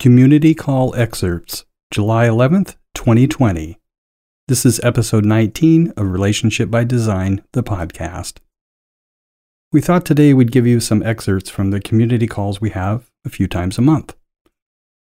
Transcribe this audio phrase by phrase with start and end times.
[0.00, 3.78] Community Call Excerpts, July 11th, 2020.
[4.48, 8.38] This is episode 19 of Relationship by Design, the podcast.
[9.72, 13.28] We thought today we'd give you some excerpts from the community calls we have a
[13.28, 14.16] few times a month.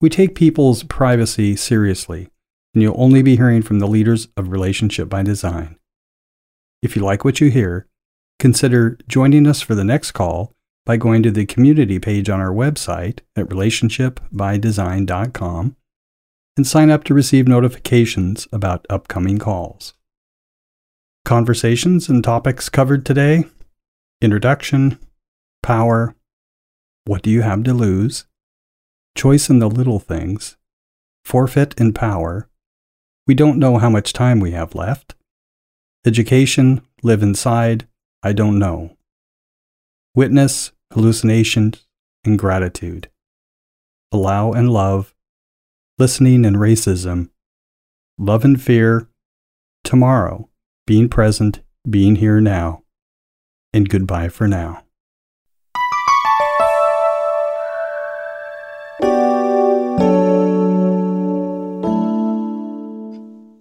[0.00, 2.26] We take people's privacy seriously,
[2.74, 5.76] and you'll only be hearing from the leaders of Relationship by Design.
[6.82, 7.86] If you like what you hear,
[8.40, 10.52] consider joining us for the next call
[10.84, 15.76] by going to the community page on our website at relationshipbydesign.com
[16.56, 19.94] and sign up to receive notifications about upcoming calls.
[21.24, 23.44] Conversations and topics covered today.
[24.20, 24.98] Introduction,
[25.62, 26.16] Power,
[27.04, 28.26] What do you have to lose?
[29.16, 30.56] Choice in the little things,
[31.24, 32.48] Forfeit in Power,
[33.26, 35.14] We don't know how much time we have left,
[36.04, 37.86] Education, Live Inside,
[38.22, 38.96] I don't know
[40.14, 41.86] witness, hallucinations,
[42.22, 43.08] and gratitude,
[44.12, 45.14] allow and love,
[45.98, 47.30] listening and racism,
[48.18, 49.08] love and fear,
[49.84, 50.50] tomorrow,
[50.86, 52.82] being present, being here now,
[53.72, 54.84] and goodbye for now.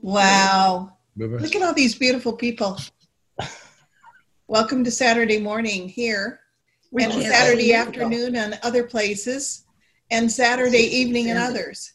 [0.01, 0.97] Wow.
[1.15, 2.77] Look at all these beautiful people.
[4.47, 6.40] Welcome to Saturday morning here,
[6.91, 9.65] We and Saturday afternoon on other places,
[10.11, 11.93] and Saturday evening in others.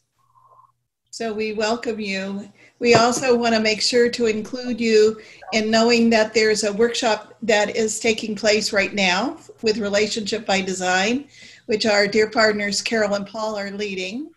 [1.11, 2.51] So we welcome you.
[2.79, 5.19] We also want to make sure to include you
[5.53, 10.61] in knowing that there's a workshop that is taking place right now with Relationship by
[10.61, 11.27] Design,
[11.67, 14.31] which our dear partners Carol and Paul are leading,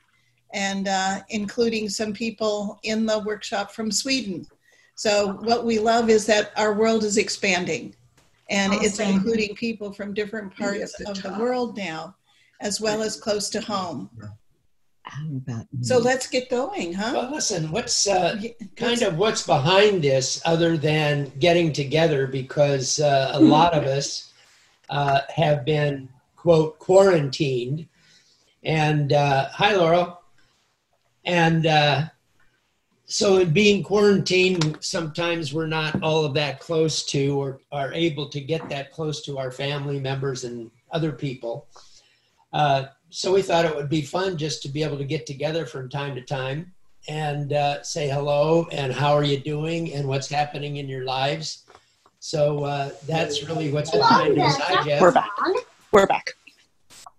[0.52, 4.46] and uh, including some people in the workshop from Sweden.
[4.94, 7.94] So what we love is that our world is expanding,
[8.50, 12.16] and it's including people from different parts at the of the world now,
[12.60, 14.10] as well as close to home.
[15.80, 17.12] So let's get going, huh?
[17.14, 18.40] Well, listen, what's uh,
[18.76, 24.32] kind of what's behind this other than getting together because uh, a lot of us
[24.88, 27.88] uh, have been, quote, quarantined.
[28.62, 30.20] And uh, hi, Laurel.
[31.24, 32.04] And uh,
[33.10, 38.28] so, in being quarantined, sometimes we're not all of that close to or are able
[38.28, 41.66] to get that close to our family members and other people.
[42.52, 45.66] Uh, so, we thought it would be fun just to be able to get together
[45.66, 46.72] from time to time
[47.08, 51.64] and uh, say hello and how are you doing and what's happening in your lives.
[52.20, 54.56] So uh, that's really what's behind this.
[54.58, 55.00] Hi, Jeff.
[55.00, 55.30] We're back.
[55.90, 56.34] We're back.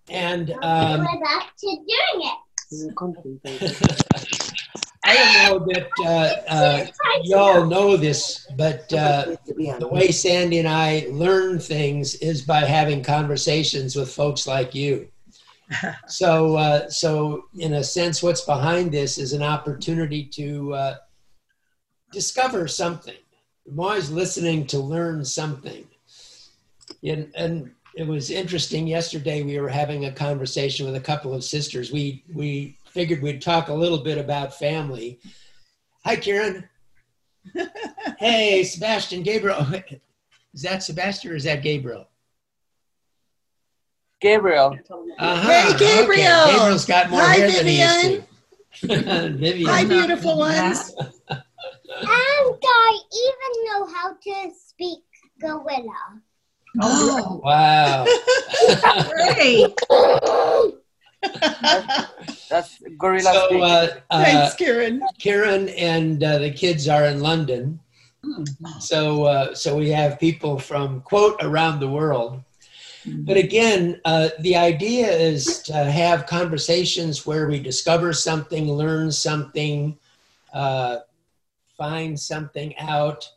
[0.10, 2.38] And um, We're back to doing it.
[5.04, 6.86] I don't know that uh, uh,
[7.24, 13.04] y'all know this, but uh, the way Sandy and I learn things is by having
[13.04, 15.08] conversations with folks like you.
[16.06, 20.96] So, uh, so in a sense, what's behind this is an opportunity to uh,
[22.12, 23.16] discover something.
[23.70, 25.88] I'm always listening to learn something.
[27.06, 28.88] And, and it was interesting.
[28.88, 31.92] Yesterday, we were having a conversation with a couple of sisters.
[31.92, 35.20] We we figured we'd talk a little bit about family.
[36.06, 36.68] Hi, Karen.
[38.20, 39.66] hey, Sebastian, Gabriel.
[40.54, 42.08] Is that Sebastian or is that Gabriel?
[44.20, 44.78] Gabriel.
[45.18, 45.50] Uh-huh.
[45.50, 46.28] Hey, Gabriel.
[46.44, 46.52] Okay.
[46.58, 48.24] Gabriel's got more Hi, hair than he used to.
[49.38, 49.66] Vivian.
[49.70, 50.94] Hi, beautiful ones.
[52.04, 55.04] And I even know how to speak
[55.40, 56.22] gorilla.
[56.82, 58.06] Oh, Wow.
[59.38, 60.72] great.
[62.50, 65.02] That's gorilla so, uh, uh, Thanks, Karen.
[65.20, 67.80] Karen and uh, the kids are in London.
[68.80, 72.44] So, uh, so we have people from quote around the world.
[73.06, 79.98] But again, uh, the idea is to have conversations where we discover something, learn something,
[80.54, 80.98] uh,
[81.78, 83.28] find something out.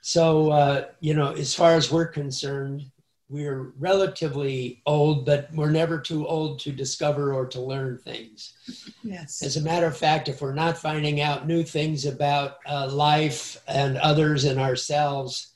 [0.00, 2.86] So, uh, you know, as far as we're concerned,
[3.30, 8.54] we're relatively old, but we're never too old to discover or to learn things.
[9.02, 9.42] Yes.
[9.42, 13.62] As a matter of fact, if we're not finding out new things about uh, life
[13.68, 15.52] and others and ourselves,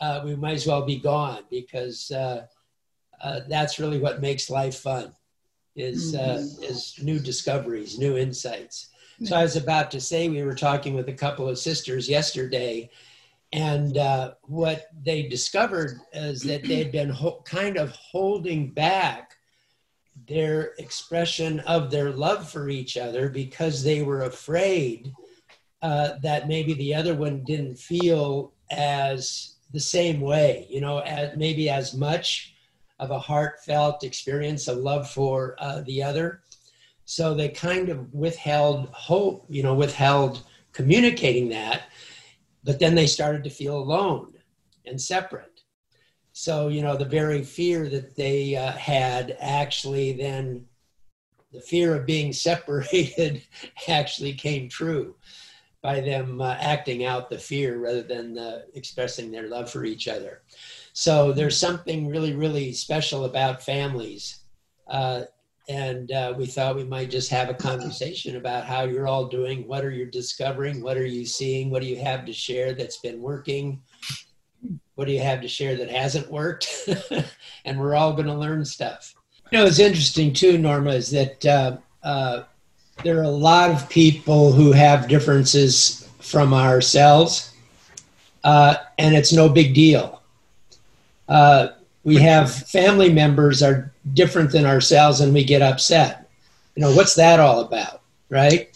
[0.00, 2.46] uh, we might as well be gone because uh,
[3.20, 5.12] uh, that's really what makes life fun
[5.74, 8.90] is, uh, is new discoveries, new insights.
[9.24, 12.90] So I was about to say, we were talking with a couple of sisters yesterday,
[13.56, 19.32] and uh, what they discovered is that they'd been ho- kind of holding back
[20.28, 25.10] their expression of their love for each other because they were afraid
[25.80, 31.34] uh, that maybe the other one didn't feel as the same way, you know, as,
[31.38, 32.54] maybe as much
[32.98, 36.42] of a heartfelt experience of love for uh, the other.
[37.06, 40.42] So they kind of withheld hope, you know, withheld
[40.72, 41.84] communicating that,
[42.66, 44.34] but then they started to feel alone
[44.84, 45.60] and separate.
[46.32, 50.66] So, you know, the very fear that they uh, had actually then,
[51.52, 53.42] the fear of being separated
[53.88, 55.14] actually came true
[55.80, 60.08] by them uh, acting out the fear rather than uh, expressing their love for each
[60.08, 60.42] other.
[60.92, 64.40] So there's something really, really special about families.
[64.88, 65.22] Uh,
[65.68, 69.66] and uh, we thought we might just have a conversation about how you're all doing.
[69.66, 70.82] What are you discovering?
[70.82, 71.70] What are you seeing?
[71.70, 73.82] What do you have to share that's been working?
[74.94, 76.88] What do you have to share that hasn't worked?
[77.64, 79.14] and we're all going to learn stuff.
[79.50, 82.44] You know, it's interesting too, Norma, is that uh, uh,
[83.02, 87.52] there are a lot of people who have differences from ourselves,
[88.44, 90.16] uh, and it's no big deal
[91.28, 91.68] uh,
[92.06, 96.30] we have family members are different than ourselves and we get upset.
[96.76, 98.00] You know, what's that all about,
[98.30, 98.70] right?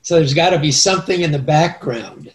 [0.00, 2.32] So there's got to be something in the background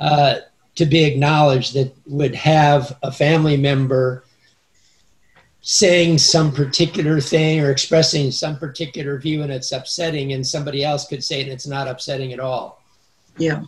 [0.00, 0.38] uh,
[0.74, 4.24] to be acknowledged that would have a family member
[5.60, 11.06] saying some particular thing or expressing some particular view and it's upsetting, and somebody else
[11.06, 12.82] could say it and it's not upsetting at all.
[13.38, 13.62] Yeah.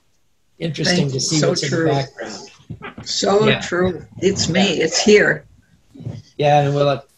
[0.59, 1.85] Interesting Thank to see So what's in true.
[1.85, 3.07] the background.
[3.07, 3.61] So Yeah.
[3.61, 4.05] true.
[4.19, 4.81] It's me.
[4.81, 5.46] It's here.
[6.37, 7.09] Yeah, and well, it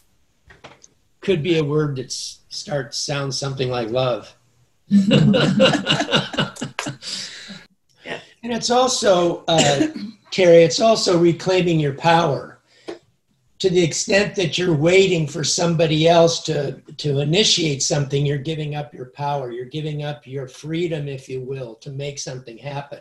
[1.20, 4.34] could be a word that starts sounds something like love.
[4.88, 5.10] yeah.
[8.42, 9.88] and it's also, uh,
[10.30, 12.60] Terry, it's also reclaiming your power.
[13.58, 18.76] To the extent that you're waiting for somebody else to, to initiate something, you're giving
[18.76, 19.50] up your power.
[19.50, 23.00] You're giving up your freedom, if you will, to make something happen.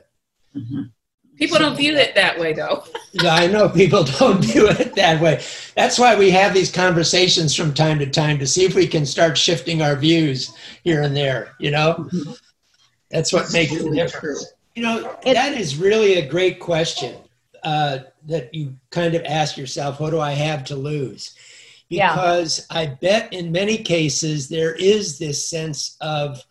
[1.37, 2.83] People don't view it that way, though.
[3.13, 5.41] Yeah, I know people don't view it that way.
[5.75, 9.07] That's why we have these conversations from time to time to see if we can
[9.07, 10.53] start shifting our views
[10.83, 12.07] here and there, you know?
[13.09, 14.53] That's what makes the Really difference.
[14.75, 17.15] You know, that is really a great question
[17.63, 21.35] uh, that you kind of ask yourself what do I have to lose?
[21.89, 22.13] Yeah.
[22.13, 26.43] Because I bet in many cases there is this sense of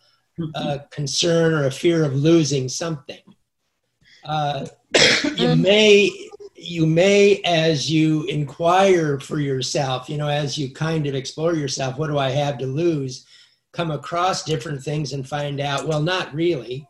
[0.55, 3.21] uh, concern or a fear of losing something.
[4.23, 4.67] Uh,
[5.35, 6.11] you may
[6.55, 11.97] you may as you inquire for yourself you know as you kind of explore yourself
[11.97, 13.25] what do i have to lose?
[13.73, 16.87] Come across different things and find out well not really.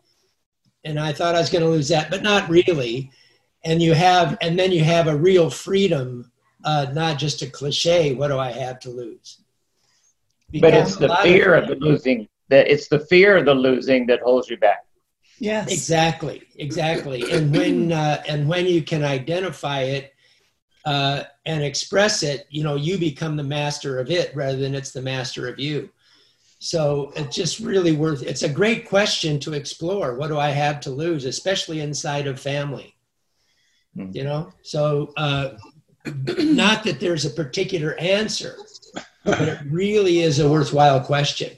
[0.84, 3.12] And i thought i was going to lose that but not really.
[3.64, 6.32] And you have and then you have a real freedom
[6.64, 9.42] uh, not just a cliche what do i have to lose?
[10.62, 14.06] But it's the lot fear of the losing that it's the fear of the losing
[14.08, 14.87] that holds you back.
[15.40, 15.72] Yes.
[15.72, 17.32] Exactly, exactly.
[17.32, 20.14] And when uh, and when you can identify it
[20.86, 24.92] uh, and express it, you know, you become the master of it rather than it's
[24.92, 25.90] the master of you.
[26.60, 28.24] So it's just really worth.
[28.24, 30.16] It's a great question to explore.
[30.16, 32.96] What do I have to lose, especially inside of family?
[33.96, 34.10] Hmm.
[34.12, 35.50] You know, so uh,
[36.38, 38.56] not that there's a particular answer,
[39.24, 41.56] but it really is a worthwhile question.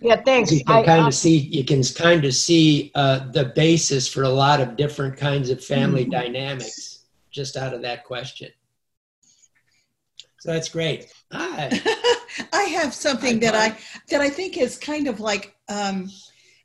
[0.00, 0.52] Yeah, thanks.
[0.52, 4.22] You can kind um, of see you can kind of see uh, the basis for
[4.22, 6.10] a lot of different kinds of family Hmm.
[6.10, 8.50] dynamics just out of that question.
[10.40, 11.12] So that's great.
[11.32, 11.70] Hi.
[12.52, 13.76] I have something that I
[14.10, 16.08] that I think is kind of like um,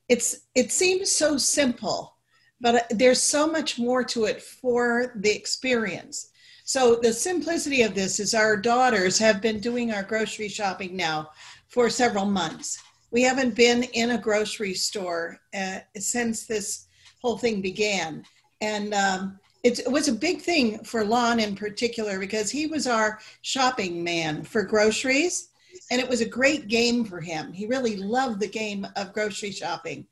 [0.10, 2.16] it's it seems so simple,
[2.62, 6.30] but uh, there's so much more to it for the experience.
[6.66, 11.32] So the simplicity of this is our daughters have been doing our grocery shopping now
[11.68, 12.80] for several months.
[13.13, 16.88] We haven't been in a grocery store uh, since this
[17.22, 18.25] whole thing began,
[18.60, 22.86] and um, it, it was a big thing for Lon in particular because he was
[22.86, 25.50] our shopping man for groceries
[25.91, 27.51] and it was a great game for him.
[27.53, 30.05] He really loved the game of grocery shopping.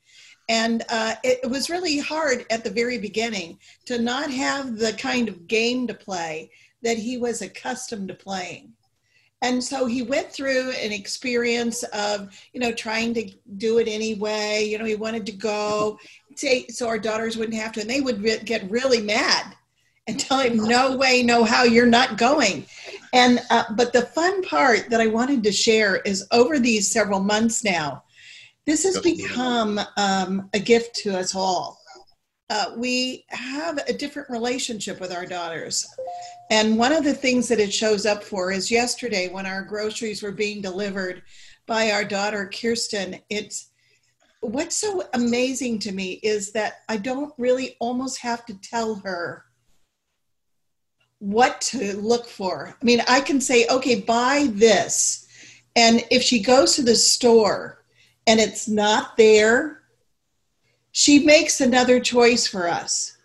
[0.48, 4.92] And uh, it, it was really hard at the very beginning to not have the
[4.94, 6.50] kind of game to play
[6.82, 8.72] that he was accustomed to playing.
[9.42, 14.64] And so he went through an experience of, you know, trying to do it anyway.
[14.64, 15.98] You know, he wanted to go,
[16.36, 19.54] say, so our daughters wouldn't have to, and they would re- get really mad
[20.06, 22.64] and tell him, no way, no how, you're not going.
[23.12, 27.20] And uh, but the fun part that I wanted to share is over these several
[27.20, 28.04] months now,
[28.64, 31.81] this has become um, a gift to us all.
[32.52, 35.86] Uh, we have a different relationship with our daughters.
[36.50, 40.22] And one of the things that it shows up for is yesterday when our groceries
[40.22, 41.22] were being delivered
[41.66, 43.70] by our daughter Kirsten, it's
[44.40, 49.46] what's so amazing to me is that I don't really almost have to tell her
[51.20, 52.76] what to look for.
[52.78, 55.26] I mean, I can say, okay, buy this.
[55.74, 57.82] And if she goes to the store
[58.26, 59.81] and it's not there,
[60.92, 63.16] she makes another choice for us.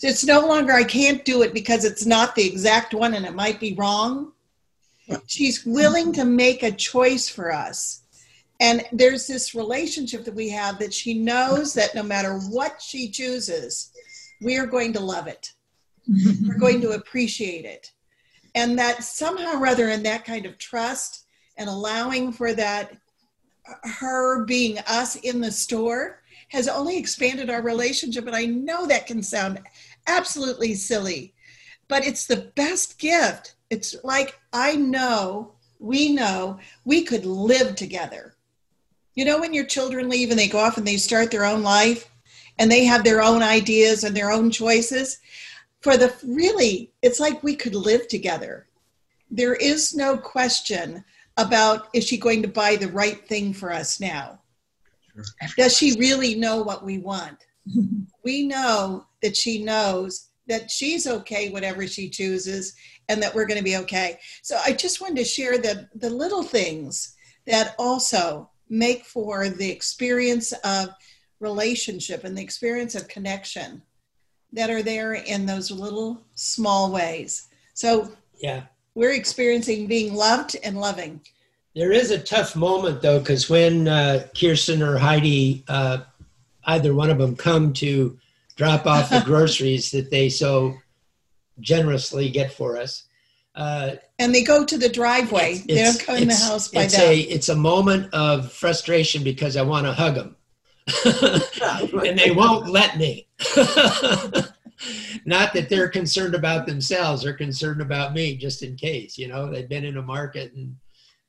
[0.00, 3.34] It's no longer, I can't do it because it's not the exact one and it
[3.34, 4.32] might be wrong.
[5.26, 8.02] She's willing to make a choice for us.
[8.60, 13.10] And there's this relationship that we have that she knows that no matter what she
[13.10, 13.90] chooses,
[14.40, 15.52] we are going to love it.
[16.08, 17.92] We're going to appreciate it.
[18.54, 21.26] And that somehow or other, in that kind of trust
[21.56, 22.96] and allowing for that,
[23.84, 26.21] her being us in the store
[26.52, 28.26] has only expanded our relationship.
[28.26, 29.58] And I know that can sound
[30.06, 31.32] absolutely silly,
[31.88, 33.54] but it's the best gift.
[33.70, 38.34] It's like, I know, we know we could live together.
[39.14, 41.62] You know, when your children leave and they go off and they start their own
[41.62, 42.10] life
[42.58, 45.20] and they have their own ideas and their own choices,
[45.80, 48.66] for the really, it's like we could live together.
[49.30, 51.02] There is no question
[51.38, 54.41] about is she going to buy the right thing for us now?
[55.56, 57.38] Does she really know what we want?
[58.24, 62.74] we know that she knows that she's okay whatever she chooses
[63.08, 64.18] and that we're going to be okay.
[64.42, 67.14] So I just wanted to share the the little things
[67.46, 70.88] that also make for the experience of
[71.40, 73.82] relationship and the experience of connection
[74.52, 77.48] that are there in those little small ways.
[77.74, 78.64] So Yeah.
[78.94, 81.20] we're experiencing being loved and loving.
[81.74, 85.98] There is a tough moment though, because when uh, Kirsten or Heidi, uh,
[86.66, 88.18] either one of them, come to
[88.56, 90.74] drop off the groceries that they so
[91.60, 93.04] generously get for us,
[93.54, 95.62] uh, And they go to the driveway.
[95.66, 99.22] it's- they don't come in the house by it's a it's a moment of frustration
[99.22, 100.36] because I want to hug them,
[102.04, 103.26] and they won't let me.
[105.24, 109.16] Not that they're concerned about themselves; they're concerned about me, just in case.
[109.16, 110.76] You know, they've been in a market and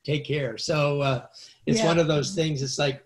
[0.04, 0.58] take care.
[0.58, 1.26] So uh,
[1.66, 1.86] it's Yeah.
[1.86, 2.62] one of those things.
[2.62, 3.06] It's like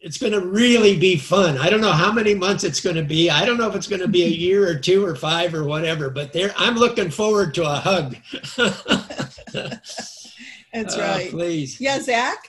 [0.00, 1.56] it's going to really be fun.
[1.58, 3.30] I don't know how many months it's going to be.
[3.30, 5.64] I don't know if it's going to be a year or two or five or
[5.64, 6.10] whatever.
[6.10, 8.16] But there, I'm looking forward to a hug.
[9.52, 11.30] That's Oh, right.
[11.30, 11.80] Please.
[11.80, 12.48] Yeah, Zach?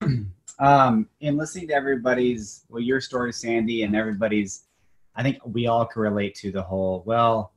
[0.60, 4.64] um, in listening to everybody's, well, your story, Sandy, and everybody's,
[5.16, 7.52] I think we all can relate to the whole, well,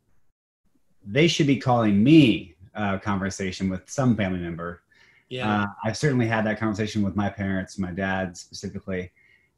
[1.05, 4.81] they should be calling me uh, conversation with some family member.
[5.29, 5.63] Yeah.
[5.63, 9.11] Uh, I've certainly had that conversation with my parents, my dad specifically.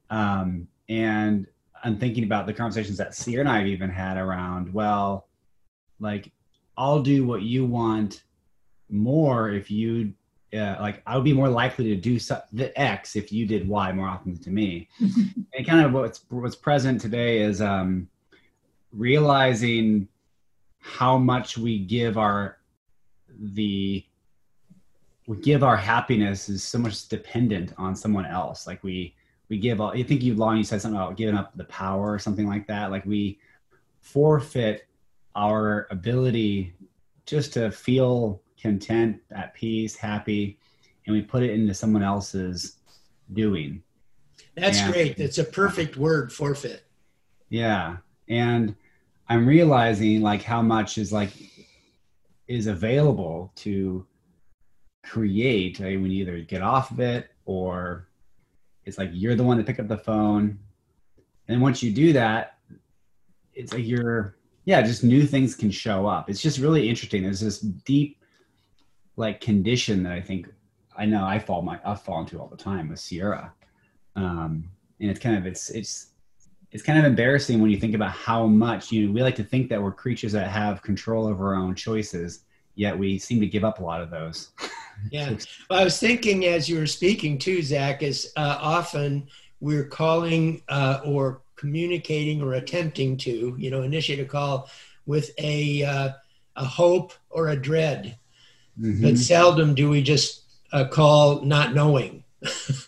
[0.09, 1.47] Um, and
[1.83, 5.27] I'm thinking about the conversations that Sierra and I have even had around, well,
[5.99, 6.31] like,
[6.77, 8.23] I'll do what you want
[8.89, 10.13] more if you
[10.53, 13.67] uh, like I would be more likely to do so, the X if you did
[13.67, 14.87] Y more often to me.
[14.99, 18.07] and kind of what's what's present today is um,
[18.91, 20.07] realizing
[20.79, 22.57] how much we give our
[23.39, 24.05] the
[25.27, 28.67] we give our happiness is so much dependent on someone else.
[28.67, 29.15] Like we
[29.49, 29.91] we give all.
[29.91, 32.67] I think you Lon you said something about giving up the power or something like
[32.67, 32.91] that.
[32.91, 33.39] Like we
[34.01, 34.87] forfeit
[35.35, 36.73] our ability
[37.25, 40.57] just to feel content, at peace, happy,
[41.05, 42.77] and we put it into someone else's
[43.33, 43.81] doing.
[44.55, 44.91] That's Yeah.
[44.91, 45.17] great.
[45.17, 46.83] That's a perfect word, forfeit.
[47.49, 47.97] Yeah.
[48.27, 48.75] And
[49.27, 51.31] I'm realizing like how much is like
[52.47, 54.05] is available to
[55.03, 58.07] create when you either get off of it or
[58.85, 60.59] it's like you're the one to pick up the phone.
[61.47, 62.57] And once you do that,
[63.53, 66.29] it's like you're yeah, just new things can show up.
[66.29, 67.21] It's just really interesting.
[67.21, 68.19] There's this deep
[69.15, 70.47] like condition that I think
[70.97, 73.53] I know I fall my I fall into all the time with Sierra.
[74.15, 76.07] Um and it's kind of it's it's
[76.71, 79.43] it's kind of embarrassing when you think about how much you know we like to
[79.43, 82.43] think that we're creatures that have control over our own choices
[82.75, 84.49] yet we seem to give up a lot of those
[85.11, 85.31] Yeah.
[85.69, 89.27] Well, I was thinking as you were speaking too, Zach, is uh, often
[89.59, 94.69] we're calling uh, or communicating or attempting to, you know, initiate a call
[95.05, 96.09] with a uh,
[96.55, 98.17] a hope or a dread,
[98.79, 99.01] Mhm.
[99.01, 102.23] but seldom do we just uh, call not knowing.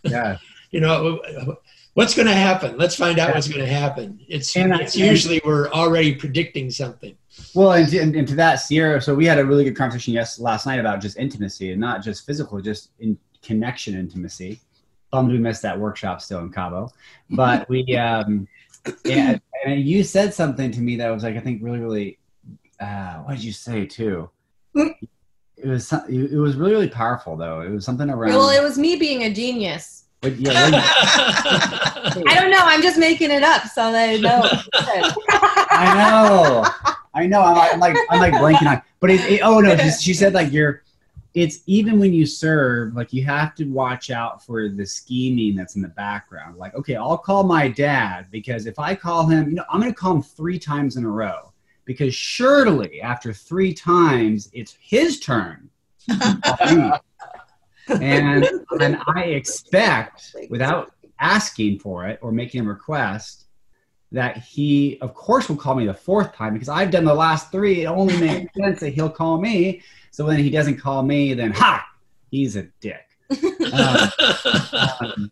[0.04, 0.38] yeah
[0.72, 1.20] You know,
[1.98, 2.78] what's going to happen?
[2.78, 4.20] Let's find out what's going to happen.
[4.28, 7.18] It's And I- it's usually we're already predicting something.
[7.56, 10.14] well and to, and, and to that sierra so we had a really good conversation
[10.14, 14.60] yes last night about just intimacy and not just physical just in connection intimacy
[15.12, 16.90] bummed we missed that workshop still in cabo
[17.30, 18.48] but we um
[19.06, 22.18] yeah and you said something to me that was like i think really really
[22.80, 24.28] uh what did you say too
[24.76, 28.64] it was some- it was really really powerful though it was something around Well, it
[28.64, 30.06] was me being a genius.
[30.22, 30.74] But yeah, what
[32.28, 32.62] I don't know.
[32.62, 34.42] I'm just making it up so they know.
[35.70, 36.66] I know,
[37.14, 37.42] I know.
[37.42, 38.82] I'm, like- I'm like, I'm like blanking on.
[39.00, 40.82] But it, it, oh no, she, she said like you're,
[41.36, 45.76] it's even when you serve, like you have to watch out for the scheming that's
[45.76, 46.58] in the background.
[46.58, 49.94] Like, okay, I'll call my dad because if I call him, you know, I'm going
[49.94, 51.54] to call him three times in a row
[51.86, 55.70] because surely after three times, it's his turn.
[57.88, 58.06] to call me.
[58.06, 58.46] and
[58.82, 63.46] and I expect, without asking for it or making a request,
[64.12, 67.52] that he, of course, will call me the fourth time because I've done the last
[67.52, 67.84] three.
[67.84, 69.82] It only makes sense that he'll call me.
[70.12, 71.86] So when he doesn't call me, then ha,
[72.32, 73.04] he's a dick.
[73.68, 74.10] Um,
[75.02, 75.32] um,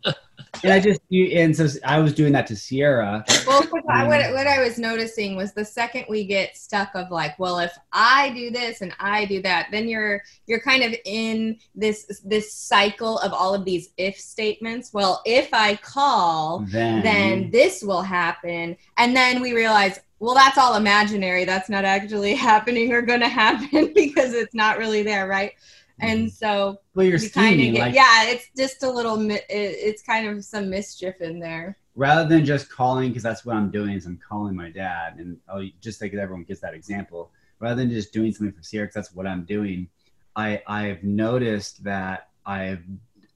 [0.63, 3.23] and I just you and so I was doing that to Sierra.
[3.47, 7.11] Well, what I, what, what I was noticing was the second we get stuck of
[7.11, 10.95] like, well, if I do this and I do that, then you're you're kind of
[11.05, 14.93] in this this cycle of all of these if statements.
[14.93, 20.57] Well, if I call, Then, then this will happen, and then we realize, well, that's
[20.57, 21.45] all imaginary.
[21.45, 25.53] That's not actually happening or going to happen because it's not really there, right?
[25.99, 29.43] And so well, you're you kind get, Like yeah, it's just a little, mi- it,
[29.49, 31.77] it's kind of some mischief in there.
[31.95, 35.37] rather than just calling, because that's what I'm doing is I'm calling my dad, and
[35.47, 37.31] I'll just think that everyone gets that example.
[37.59, 39.87] Rather than just doing something for Sierra, 'cause that's what I'm doing.
[40.35, 42.77] I I've noticed that I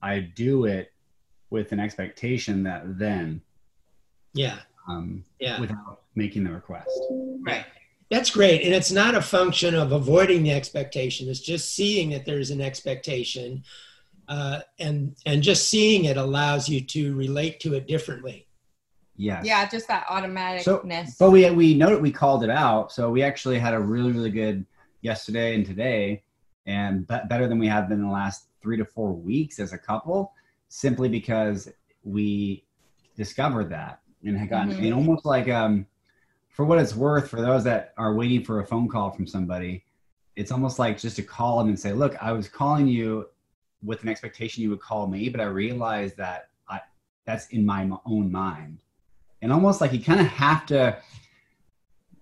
[0.01, 0.91] I do it
[1.49, 3.41] with an expectation that then
[4.33, 5.59] Yeah, um, yeah.
[5.61, 6.91] without making the request.
[7.41, 7.65] Right.
[8.09, 8.63] That's great.
[8.63, 11.29] And it's not a function of avoiding the expectation.
[11.29, 13.63] It's just seeing that there's an expectation.
[14.27, 18.45] Uh, and and just seeing it allows you to relate to it differently.
[19.15, 19.41] Yeah.
[19.43, 21.17] Yeah, just that automaticness.
[21.17, 24.29] But we we know we called it out, so we actually had a really really
[24.29, 24.65] good
[25.01, 26.23] yesterday and today,
[26.67, 29.73] and be- better than we have been in the last three to four weeks as
[29.73, 30.31] a couple,
[30.67, 31.67] simply because
[32.03, 32.63] we
[33.17, 34.85] discovered that and had gotten Mhm.
[34.85, 35.87] and almost like um,
[36.59, 39.81] for what it's worth, for those that are waiting for a phone call from somebody,
[40.35, 43.29] it's almost like just to call them and say, "Look, I was calling you
[43.81, 46.81] with an expectation you would call me, but I realized that I
[47.23, 48.79] that's in my own mind."
[49.41, 50.97] and almost like you kind of have to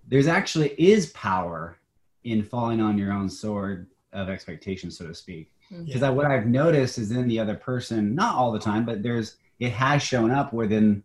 [0.08, 1.80] there's actually is power
[2.24, 5.84] in falling on your own sword of expectation so to speak mm-hmm.
[5.86, 6.10] because Yeah.
[6.10, 9.72] what i've noticed is in the other person not all the time but there's it
[9.72, 11.02] has shown up then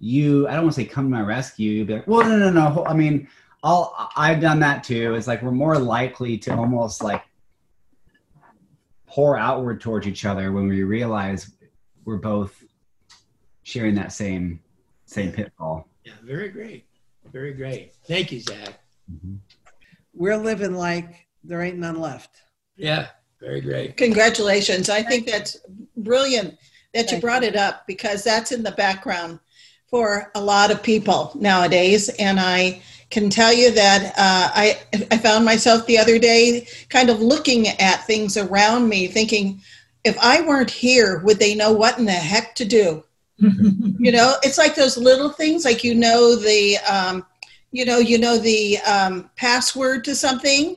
[0.00, 2.38] you i don't want to say come to my rescue you'd be like well no
[2.38, 3.28] no no i mean
[3.64, 7.22] i'll i've done that too it's like we're more likely to almost like
[9.06, 11.50] pour outward towards each other when we realize
[12.04, 12.62] we're both
[13.64, 14.60] sharing that same
[15.04, 16.84] same pitfall Yeah, very great.
[17.32, 17.94] Very great.
[18.06, 18.80] Thank you, Zach.
[19.12, 19.36] Mm-hmm.
[20.14, 22.42] We're living like there ain't none left.
[22.76, 23.08] Yeah,
[23.40, 23.96] very great.
[23.96, 24.88] Congratulations.
[24.88, 25.58] I think that's
[25.96, 26.56] brilliant
[26.94, 29.40] that you Thank brought it up because that's in the background
[29.88, 32.08] for a lot of people nowadays.
[32.18, 34.78] And I can tell you that uh, I,
[35.10, 39.60] I found myself the other day kind of looking at things around me, thinking,
[40.04, 43.02] if I weren't here, would they know what in the heck to do?
[43.38, 47.24] you know, it's like those little things, like you know the, um,
[47.70, 50.76] you know, you know the um, password to something.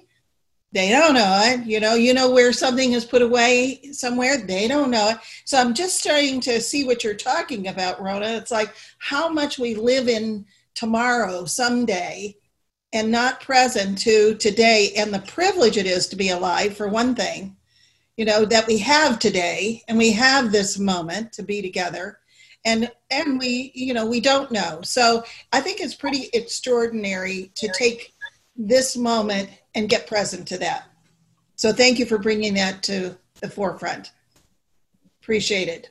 [0.73, 1.65] They don't know it.
[1.65, 4.37] You know, you know where something is put away somewhere.
[4.37, 5.17] They don't know it.
[5.43, 9.59] So I'm just starting to see what you're talking about, rona It's like how much
[9.59, 12.37] we live in tomorrow, someday,
[12.93, 17.15] and not present to today, and the privilege it is to be alive, for one
[17.15, 17.55] thing.
[18.17, 22.19] You know that we have today, and we have this moment to be together,
[22.65, 24.81] and and we, you know, we don't know.
[24.83, 28.13] So I think it's pretty extraordinary to take
[28.55, 30.85] this moment and get present to that.
[31.55, 34.11] So thank you for bringing that to the forefront.
[35.21, 35.89] Appreciate it.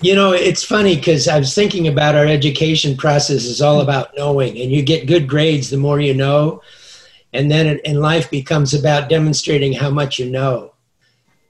[0.00, 4.16] You know, it's funny because I was thinking about our education process is all about
[4.16, 6.62] knowing, and you get good grades the more you know,
[7.32, 10.74] and then and life becomes about demonstrating how much you know.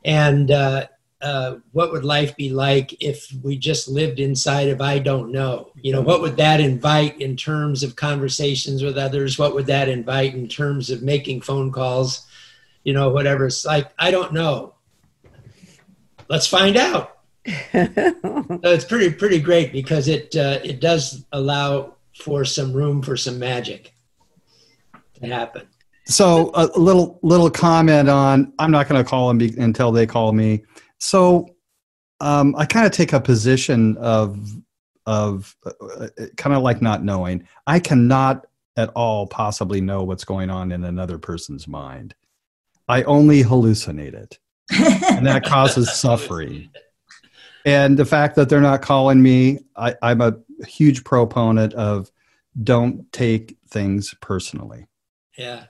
[0.05, 0.87] And uh,
[1.23, 5.71] uh, what would life be like if we just lived inside of I don't know?
[5.83, 9.39] You know, what would that invite in terms of conversations with others?
[9.39, 12.27] What would that invite in terms of making phone calls?
[12.85, 13.47] You know, whatever.
[13.47, 14.75] It's like I don't know.
[16.29, 17.19] Let's find out.
[18.63, 23.17] So it's pretty pretty great because it uh, it does allow for some room for
[23.17, 23.95] some magic
[25.15, 25.67] to happen.
[26.05, 30.07] So a little little comment on I'm not going to call them be, until they
[30.07, 30.65] call me.
[31.01, 31.55] So
[32.21, 34.57] um, I kind of take a position of
[35.07, 37.49] of uh, kind of like not knowing.
[37.67, 42.15] I cannot at all possibly know what's going on in another person's mind.
[42.89, 44.39] I only hallucinate it,
[44.71, 46.71] and that causes suffering.
[47.65, 50.37] And the fact that they're not calling me, I, I'm a
[50.67, 52.11] huge proponent of
[52.63, 54.87] don't take things personally
[55.37, 55.65] Yeah.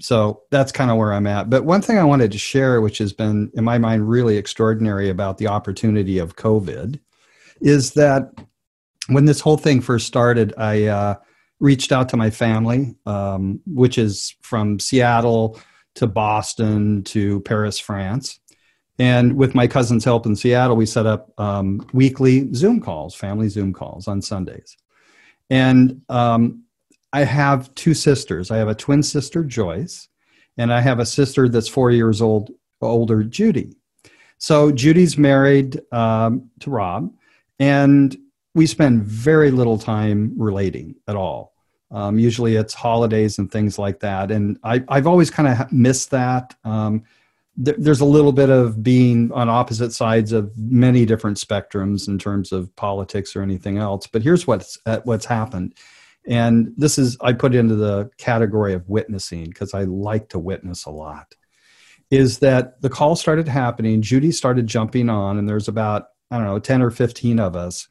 [0.00, 1.50] So that's kind of where I'm at.
[1.50, 5.08] But one thing I wanted to share, which has been in my mind really extraordinary
[5.08, 6.98] about the opportunity of COVID,
[7.60, 8.32] is that
[9.08, 11.14] when this whole thing first started, I uh,
[11.58, 15.60] reached out to my family, um, which is from Seattle
[15.96, 18.40] to Boston to Paris, France.
[18.98, 23.48] And with my cousin's help in Seattle, we set up um, weekly Zoom calls, family
[23.48, 24.76] Zoom calls on Sundays.
[25.48, 26.64] And um,
[27.12, 28.50] I have two sisters.
[28.50, 30.08] I have a twin sister, Joyce,
[30.56, 33.74] and I have a sister that's four years old, older, Judy.
[34.38, 37.12] So Judy's married um, to Rob,
[37.58, 38.16] and
[38.54, 41.52] we spend very little time relating at all.
[41.90, 44.30] Um, usually it's holidays and things like that.
[44.30, 46.54] And I, have always kind of missed that.
[46.64, 47.02] Um,
[47.62, 52.18] th- there's a little bit of being on opposite sides of many different spectrums in
[52.18, 54.06] terms of politics or anything else.
[54.06, 55.74] But here's what's, uh, what's happened.
[56.30, 60.86] And this is, I put into the category of witnessing because I like to witness
[60.86, 61.34] a lot.
[62.10, 66.46] Is that the call started happening, Judy started jumping on, and there's about, I don't
[66.46, 67.88] know, 10 or 15 of us.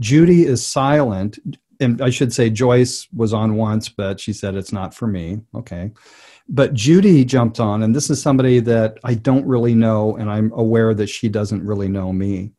[0.00, 1.38] Judy is silent
[1.80, 5.40] and I should say Joyce was on once, but she said it's not for me.
[5.54, 5.90] Okay.
[6.48, 10.52] But Judy jumped on, and this is somebody that I don't really know, and I'm
[10.52, 12.52] aware that she doesn't really know me.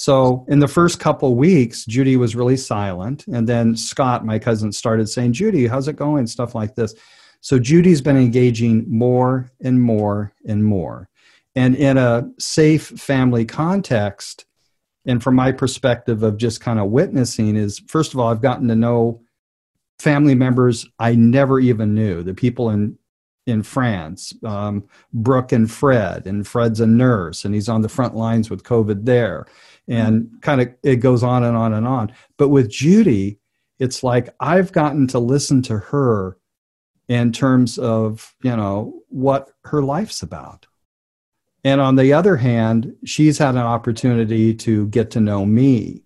[0.00, 3.26] So in the first couple weeks, Judy was really silent.
[3.26, 6.26] And then Scott, my cousin, started saying, Judy, how's it going?
[6.26, 6.94] Stuff like this.
[7.42, 11.10] So Judy's been engaging more and more and more.
[11.54, 14.46] And in a safe family context,
[15.04, 18.68] and from my perspective of just kind of witnessing is first of all i've gotten
[18.68, 19.22] to know
[19.98, 22.98] family members i never even knew the people in
[23.46, 24.84] in france um,
[25.14, 29.06] brooke and fred and fred's a nurse and he's on the front lines with covid
[29.06, 29.46] there
[29.90, 33.38] and kind of it goes on and on and on but with judy
[33.78, 36.36] it's like i've gotten to listen to her
[37.08, 40.66] in terms of you know what her life's about
[41.64, 46.04] and on the other hand, she's had an opportunity to get to know me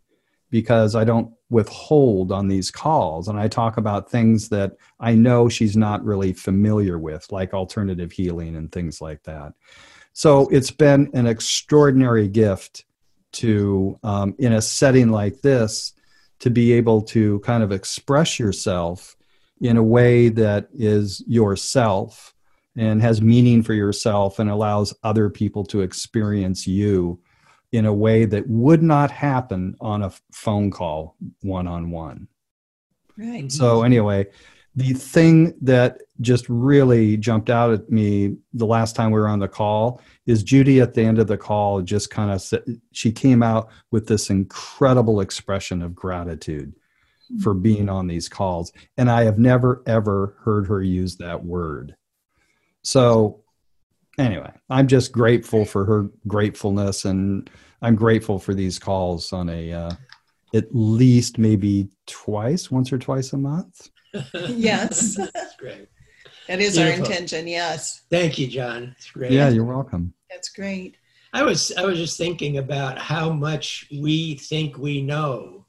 [0.50, 3.28] because I don't withhold on these calls.
[3.28, 8.10] And I talk about things that I know she's not really familiar with, like alternative
[8.10, 9.52] healing and things like that.
[10.12, 12.84] So it's been an extraordinary gift
[13.34, 15.92] to, um, in a setting like this,
[16.40, 19.16] to be able to kind of express yourself
[19.60, 22.34] in a way that is yourself
[22.76, 27.20] and has meaning for yourself and allows other people to experience you
[27.72, 32.28] in a way that would not happen on a phone call one on one.
[33.16, 33.50] Right.
[33.50, 34.26] So, anyway,
[34.76, 39.38] the thing that just really jumped out at me the last time we were on
[39.38, 43.12] the call is Judy at the end of the call just kind of said, she
[43.12, 46.74] came out with this incredible expression of gratitude
[47.40, 48.72] for being on these calls.
[48.96, 51.94] And I have never, ever heard her use that word.
[52.82, 53.44] So
[54.18, 57.48] anyway, I'm just grateful for her gratefulness, and
[57.80, 59.90] I'm grateful for these calls on a uh,
[60.54, 63.90] at least maybe twice, once or twice a month.
[64.48, 65.88] Yes, That's great.
[66.48, 66.82] that is Beautiful.
[67.04, 67.46] our intention.
[67.48, 68.94] Yes, Thank you, John.
[68.96, 69.32] It's great.
[69.32, 70.12] Yeah, you're welcome.
[70.30, 70.96] that's great.
[71.32, 75.66] I was I was just thinking about how much we think we know.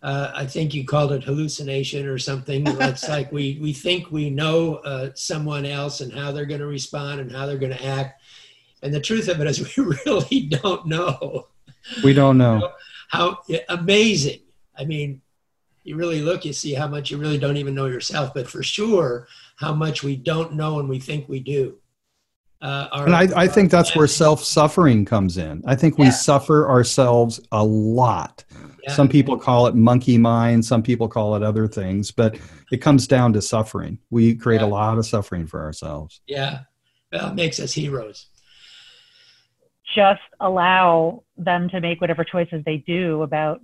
[0.00, 2.64] Uh, I think you called it hallucination or something.
[2.80, 6.66] It's like we we think we know uh, someone else and how they're going to
[6.68, 8.22] respond and how they're going to act.
[8.82, 11.48] And the truth of it is, we really don't know
[12.04, 12.70] We don't know.
[13.08, 14.40] how amazing.
[14.78, 15.20] I mean,
[15.88, 18.32] you really look, you see how much you really don't even know yourself.
[18.34, 21.78] But for sure, how much we don't know and we think we do.
[22.60, 25.62] Uh, our- And I, I think that's where self suffering comes in.
[25.66, 26.10] I think we Yeah.
[26.12, 28.44] suffer ourselves a lot.
[28.82, 28.92] Yeah.
[28.94, 32.36] Some people call it monkey mind, some people call it other things, but
[32.72, 33.98] it comes down to suffering.
[34.10, 36.20] We create a lot of suffering for ourselves.
[36.26, 36.60] Yeah,
[37.12, 38.26] well, it makes us heroes.
[39.94, 43.60] just allow them to make whatever choices they do about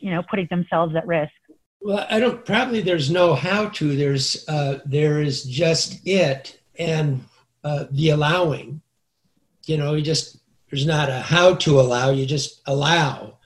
[0.00, 1.32] you know putting themselves at risk
[1.80, 2.44] Well, I don't.
[2.44, 3.96] Probably there's no how to.
[3.96, 7.24] There's uh, there is just it and
[7.64, 8.82] uh, the allowing.
[9.66, 10.38] You know, you just
[10.70, 12.10] there's not a how to allow.
[12.10, 13.38] You just allow.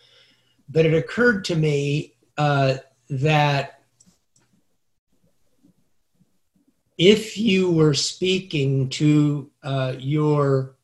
[0.68, 2.76] But it occurred to me uh,
[3.10, 3.82] that
[6.96, 10.76] if you were speaking to uh, your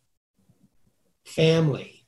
[1.24, 2.04] family,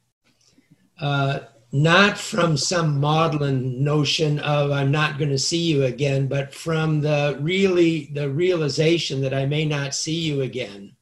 [1.01, 1.41] uh,
[1.73, 7.01] not from some maudlin notion of I'm not going to see you again, but from
[7.01, 10.95] the really the realization that I may not see you again,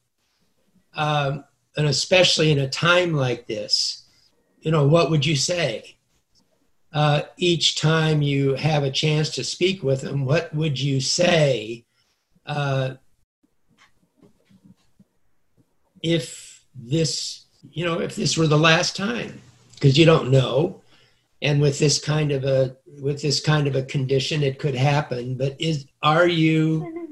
[0.93, 1.43] um,
[1.75, 4.05] and especially in a time like this,
[4.61, 5.97] you know, what would you say?
[6.93, 11.85] Uh, each time you have a chance to speak with them, what would you say
[12.45, 12.95] uh,
[16.01, 19.41] if this, you know, if this were the last time,
[19.81, 20.81] because you don't know.
[21.41, 25.35] And with this kind of a with this kind of a condition, it could happen.
[25.35, 27.09] But is are you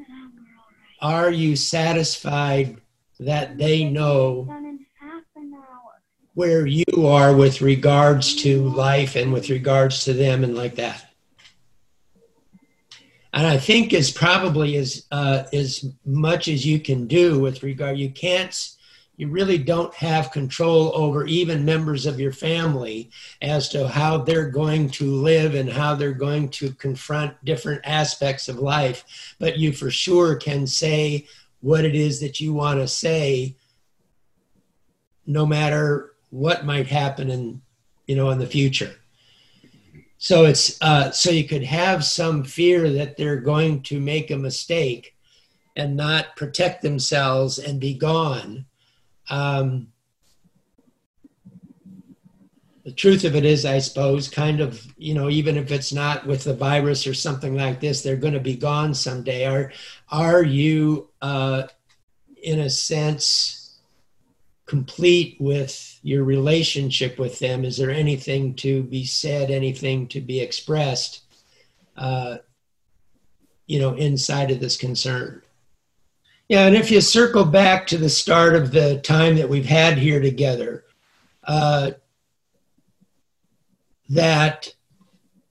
[1.02, 2.80] are you satisfied
[3.20, 4.48] that they know
[6.36, 11.10] where you are with regards to life and with regards to them and like that?
[13.34, 17.98] and I think is probably as uh, as much as you can do with regard.
[17.98, 18.70] You can't,
[19.20, 24.50] you really don't have control over even members of your family as to how they're
[24.50, 29.36] going to live and how they're going to confront different aspects of life.
[29.38, 31.28] But you for sure can say
[31.60, 33.58] what it is that you want to say,
[35.28, 37.62] no matter what might happen in
[38.08, 38.96] you know in the future.
[40.18, 44.38] So it's uh, so you could have some fear that they're going to make a
[44.38, 45.18] mistake
[45.76, 48.66] and not protect themselves and be gone.
[49.30, 49.88] Um,
[52.84, 56.26] the truth of it is, I suppose, kind of, you know, even if it's not
[56.26, 59.46] with the virus or something like this, they're going to be gone someday.
[59.46, 59.72] Are
[60.10, 61.64] are you, uh,
[62.42, 63.80] in a sense,
[64.66, 67.64] complete with your relationship with them?
[67.64, 71.22] Is there anything to be said, anything to be expressed,
[71.96, 72.38] uh,
[73.68, 75.44] you know, inside of this concern?
[76.50, 80.00] Yeah, and if you circle back to the start of the time that we've had
[80.00, 80.84] here together,
[81.44, 81.92] uh,
[84.10, 84.74] that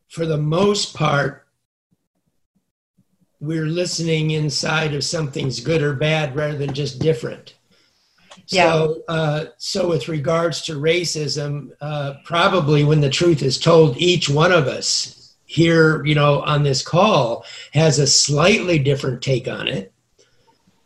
[0.08, 1.46] for the most part,
[3.40, 7.54] we're listening inside of something's good or bad rather than just different.
[8.48, 8.72] Yeah.
[8.72, 14.28] So, uh, so with regards to racism, uh, probably when the truth is told, each
[14.28, 19.68] one of us here, you know, on this call has a slightly different take on
[19.68, 19.92] it.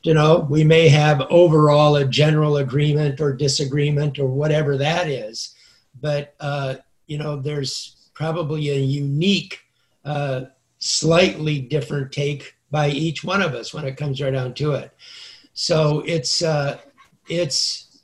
[0.02, 5.54] You know, we may have overall a general agreement or disagreement or whatever that is,
[6.00, 9.60] but uh, you know, there's probably a unique,
[10.04, 10.42] uh,
[10.78, 14.92] slightly different take by each one of us when it comes right down to it.
[15.54, 16.78] So it's uh,
[17.28, 18.00] it's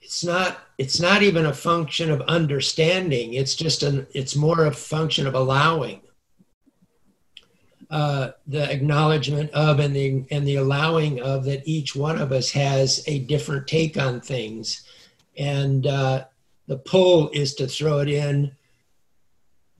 [0.00, 3.34] it's not it's not even a function of understanding.
[3.34, 6.02] It's just an it's more a function of allowing
[7.92, 12.50] uh, the acknowledgement of and the and the allowing of that each one of us
[12.50, 14.82] has a different take on things
[15.38, 16.24] and uh,
[16.66, 18.50] the pull is to throw it in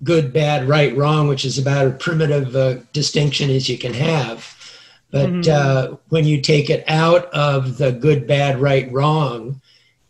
[0.05, 4.57] good bad right wrong which is about as primitive uh, distinction as you can have
[5.13, 5.93] but Mm-hmm.
[5.93, 9.61] uh, when you take it out of the good, bad, right, wrong,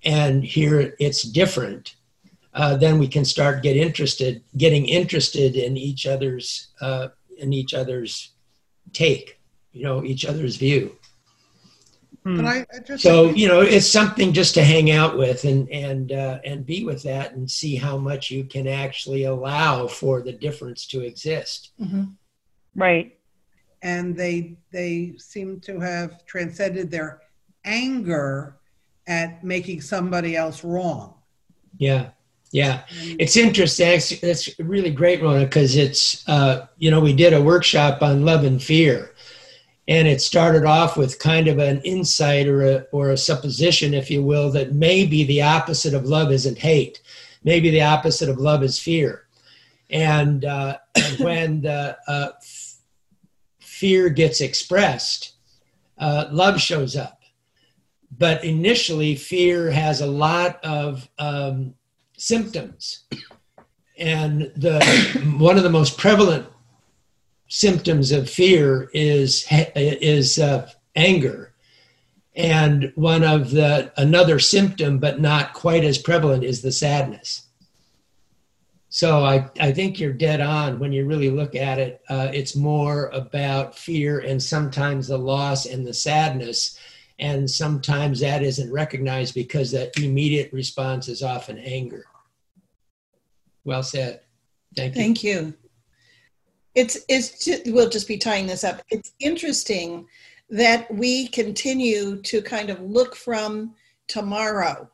[0.04, 1.96] and here it's different,
[2.54, 7.08] uh, then we can start get interested, getting interested in each other's uh,
[7.42, 8.32] in each other's
[8.92, 9.40] take,
[9.72, 10.96] you know, each other's view.
[12.24, 15.68] But I, I just So you know, it's something just to hang out with and
[15.70, 20.22] and uh, and be with that and see how much you can actually allow for
[20.22, 21.72] the difference to exist.
[22.76, 23.18] Right.
[23.82, 27.20] and they they seem to have transcended their
[27.64, 28.56] anger
[29.06, 31.14] at making somebody else wrong.
[31.78, 32.10] Yeah,
[32.52, 32.82] yeah.
[32.90, 33.88] It's interesting.
[33.88, 38.26] It's, it's really great, Rona, because it's, uh, you know, we did a workshop on
[38.26, 39.14] love and fear.
[39.88, 44.10] And it started off with kind of an insight or a, or a supposition, if
[44.10, 47.00] you will, that maybe the opposite of love isn't hate.
[47.42, 49.26] Maybe the opposite of love is fear.
[49.88, 50.76] And uh,
[51.18, 52.74] when the uh, f-
[53.60, 55.32] fear gets expressed,
[55.96, 57.18] uh, love shows up
[58.18, 61.74] but initially fear has a lot of um,
[62.22, 63.04] symptoms
[63.98, 64.80] and the
[65.38, 66.46] one of the most prevalent
[67.48, 71.52] symptoms of fear is is uh, anger
[72.36, 77.48] and one of the another symptom but not quite as prevalent is the sadness
[78.88, 82.02] so I, I think you're dead on when you really look at it.
[82.10, 86.78] Uh, it's more about fear and sometimes the loss and the sadness.
[87.18, 92.04] And sometimes that isn't recognized because that immediate response is often anger.
[93.64, 94.20] Well said.
[94.76, 95.02] Thank you.
[95.02, 95.54] Thank you.
[96.74, 98.82] It's it's ju- we'll just be tying this up.
[98.90, 100.06] It's interesting
[100.48, 103.74] that we continue to kind of look from
[104.08, 104.88] tomorrow.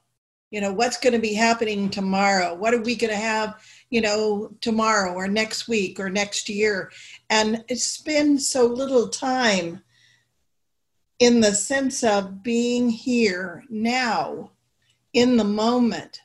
[0.51, 2.55] You know, what's going to be happening tomorrow?
[2.55, 6.91] What are we going to have, you know, tomorrow or next week or next year?
[7.29, 9.83] And spend so little time
[11.19, 14.53] in the sense of being here now
[15.13, 16.21] in the moment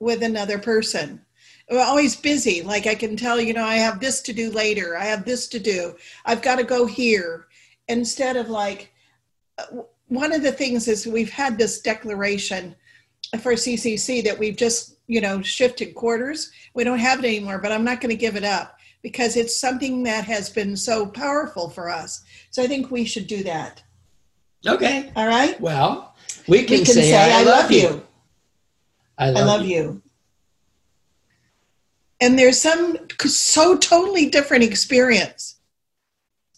[0.00, 1.23] with another person
[1.70, 2.62] always busy.
[2.62, 4.96] Like I can tell, you know, I have this to do later.
[4.96, 5.96] I have this to do.
[6.24, 7.46] I've got to go here.
[7.88, 8.92] Instead of like,
[9.58, 12.74] uh, one of the things is we've had this declaration
[13.40, 16.50] for CCC that we've just, you know, shifted quarters.
[16.74, 19.54] We don't have it anymore, but I'm not going to give it up because it's
[19.54, 22.22] something that has been so powerful for us.
[22.50, 23.82] So I think we should do that.
[24.66, 25.12] Okay.
[25.14, 25.60] All right.
[25.60, 26.14] Well,
[26.48, 28.02] we can, We can say, I, love you.
[29.18, 30.02] I I love, love you.
[32.20, 35.56] And there's some so totally different experience.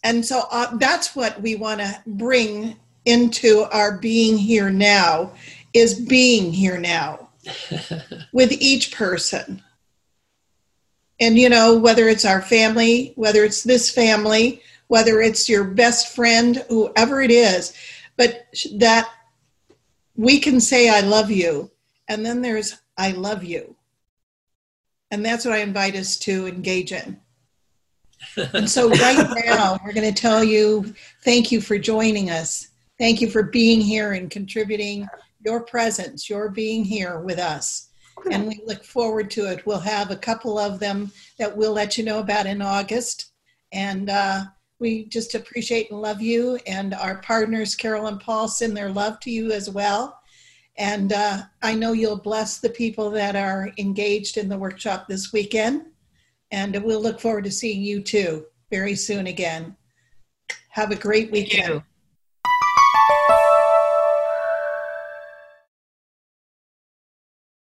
[0.03, 5.31] And so uh, that's what we want to bring into our being here now
[5.73, 7.29] is being here now
[8.31, 9.63] with each person.
[11.19, 16.15] And you know, whether it's our family, whether it's this family, whether it's your best
[16.15, 17.73] friend, whoever it is,
[18.17, 19.09] but that
[20.15, 21.71] we can say, I love you.
[22.07, 23.75] And then there's, I love you.
[25.11, 27.19] And that's what I invite us to engage in.
[28.53, 30.93] And so, right now, we're going to tell you
[31.23, 32.69] thank you for joining us.
[32.97, 35.07] Thank you for being here and contributing
[35.45, 37.89] your presence, your being here with us.
[38.31, 39.65] And we look forward to it.
[39.65, 43.31] We'll have a couple of them that we'll let you know about in August.
[43.71, 44.45] And uh,
[44.79, 46.59] we just appreciate and love you.
[46.67, 50.16] And our partners, Carol and Paul, send their love to you as well.
[50.77, 55.33] And uh, I know you'll bless the people that are engaged in the workshop this
[55.33, 55.87] weekend.
[56.51, 59.75] And we'll look forward to seeing you too very soon again.
[60.69, 61.81] Have a great weekend.